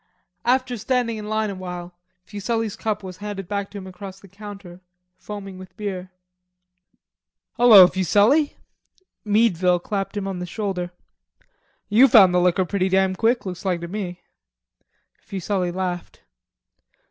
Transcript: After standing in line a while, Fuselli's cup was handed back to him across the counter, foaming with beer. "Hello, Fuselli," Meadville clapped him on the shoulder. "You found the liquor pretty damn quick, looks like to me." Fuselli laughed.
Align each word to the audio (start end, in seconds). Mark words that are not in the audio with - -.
After 0.45 0.77
standing 0.77 1.17
in 1.17 1.29
line 1.29 1.51
a 1.51 1.55
while, 1.55 1.93
Fuselli's 2.25 2.75
cup 2.75 3.03
was 3.03 3.17
handed 3.17 3.47
back 3.47 3.69
to 3.69 3.77
him 3.77 3.85
across 3.85 4.19
the 4.19 4.27
counter, 4.27 4.81
foaming 5.15 5.59
with 5.59 5.77
beer. 5.77 6.09
"Hello, 7.53 7.85
Fuselli," 7.85 8.57
Meadville 9.23 9.77
clapped 9.77 10.17
him 10.17 10.27
on 10.27 10.39
the 10.39 10.47
shoulder. 10.47 10.91
"You 11.87 12.07
found 12.07 12.33
the 12.33 12.41
liquor 12.41 12.65
pretty 12.65 12.89
damn 12.89 13.15
quick, 13.15 13.45
looks 13.45 13.63
like 13.63 13.79
to 13.81 13.87
me." 13.87 14.21
Fuselli 15.21 15.69
laughed. 15.71 16.21